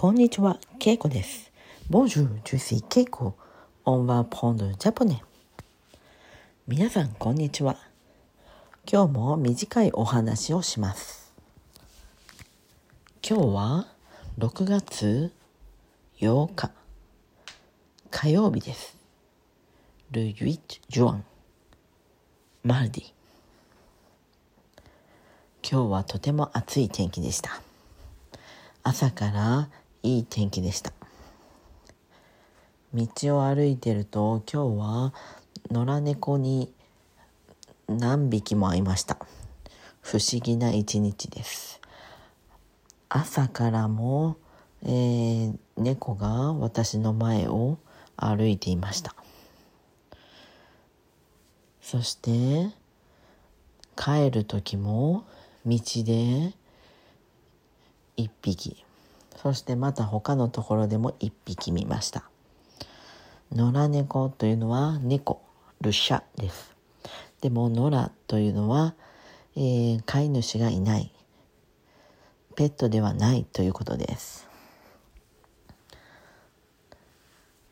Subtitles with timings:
[0.00, 1.52] こんにちは、ケイコです。
[1.90, 3.34] Bonjour, je suis Keiko.
[3.84, 5.20] On va prendre japonais.
[6.66, 7.76] 皆さん、こんにちは。
[8.90, 11.34] 今日も短いお話をします。
[13.22, 13.88] 今日は
[14.38, 15.32] 6月
[16.18, 16.70] 8日、
[18.10, 18.96] 火曜日です。
[20.12, 21.20] Le 8 juin,
[22.64, 23.12] mardi.
[25.62, 27.60] 今日はとても暑い天気でした。
[28.82, 29.68] 朝から
[30.02, 30.92] いい天気でした。
[32.94, 33.06] 道
[33.38, 35.14] を歩いてると今日は
[35.70, 36.72] 野良猫に
[37.88, 39.18] 何匹も会いました。
[40.00, 41.80] 不思議な一日です。
[43.08, 44.36] 朝からも、
[44.82, 47.78] えー、猫が私の前を
[48.16, 49.14] 歩いていました。
[51.82, 52.70] そして
[53.96, 55.24] 帰る時も
[55.66, 56.54] 道で
[58.16, 58.84] 1匹
[59.42, 62.24] そしてまた他のところでも1匹見ました。
[63.50, 65.40] 野良猫というのは猫。
[65.80, 66.74] ルシャです。
[67.40, 68.94] でも野良というのは、
[69.56, 71.10] えー、飼い主がいない。
[72.54, 74.46] ペットではないということです。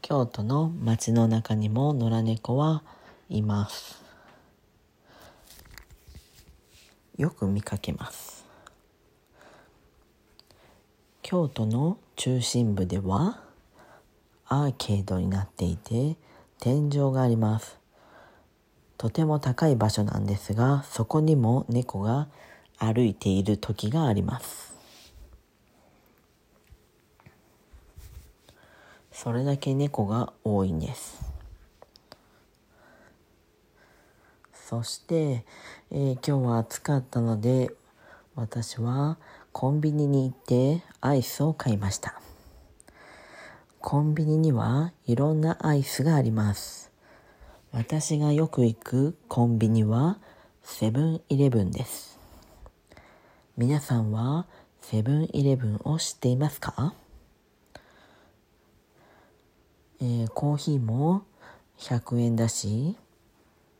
[0.00, 2.82] 京都の街の中にも野良猫は
[3.28, 4.02] います。
[7.16, 8.31] よく見かけます。
[11.32, 13.40] 京都の中心部では
[14.48, 16.18] アーケードになっていて
[16.60, 17.78] 天井があります。
[18.98, 22.28] とても高い場所なんですがそこにも猫が
[22.76, 24.76] 歩いている時があります。
[29.10, 31.24] それだけ猫が多いんです。
[34.52, 35.46] そして、
[35.90, 37.70] えー、今日は暑かったので
[38.34, 39.16] 私は
[39.52, 42.20] コンビニに行ってアイスを買いました。
[43.80, 46.90] コンビニにはいろんなアイスがあります。
[47.72, 50.18] 私がよく行くコンビニは
[50.62, 52.18] セブンイレブンです。
[53.56, 54.46] 皆さんは
[54.80, 56.94] セブンイレブンを知っていますか、
[60.00, 61.24] えー、コーヒーも
[61.78, 62.96] 100円だし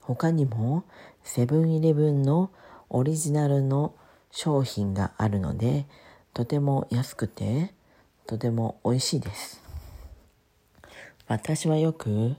[0.00, 0.84] 他にも
[1.22, 2.50] セブンイレブンの
[2.90, 3.94] オリジナルの
[4.34, 5.86] 商品があるので
[6.34, 7.72] とても安くて
[8.26, 9.62] とても美味しいです。
[11.28, 12.34] 私はよく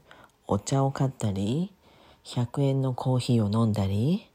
[0.45, 1.71] お茶を買ったり
[2.25, 4.27] 100円のコーヒーを飲んだり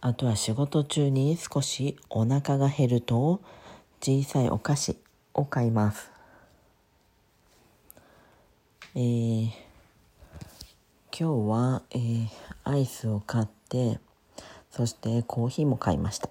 [0.00, 3.40] あとは仕事中に少しお腹が減ると
[4.00, 4.96] 小さいお菓子
[5.34, 6.10] を買います。
[8.94, 9.50] えー、
[11.16, 12.28] 今日は、えー、
[12.64, 14.00] アイスを買って
[14.70, 16.28] そしてコーヒーも買いました。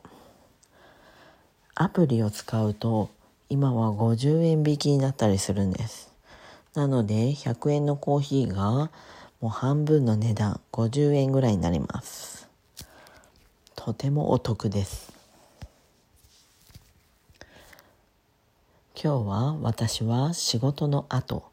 [1.77, 3.09] アプリを使うと
[3.49, 6.09] 今は50円引きになったりするんです。
[6.73, 8.89] なので100円のコーヒーが
[9.41, 12.47] もう半分の値段50円ぐらいになります。
[13.75, 15.11] とてもお得です。
[18.95, 21.43] 今日は私は仕事の後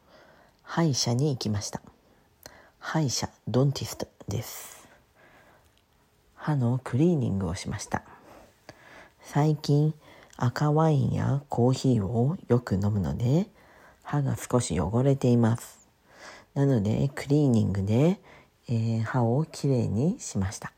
[0.63, 1.83] 歯医者に行きました。
[2.79, 4.87] 歯医者ドンティストです。
[6.37, 8.03] 歯のクリーニングをしました。
[9.21, 9.95] 最近
[10.37, 13.47] 赤ワインやコーヒーをよく飲むので
[14.03, 15.89] 歯が少し汚れています。
[16.55, 18.21] なのでクリーニングで、
[18.69, 20.73] えー、歯をきれいにしました、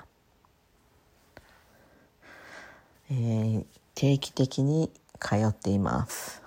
[3.11, 6.45] えー、定期的に通っています。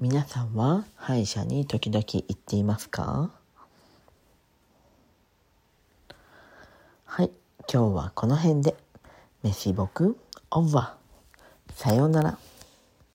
[0.00, 3.30] 皆さんは歯医者に時々行っていますか
[7.04, 7.30] はい
[7.72, 8.76] 今日はこの辺で。
[9.42, 10.16] メシボク
[10.50, 11.72] オーバー。
[11.74, 12.38] さようなら。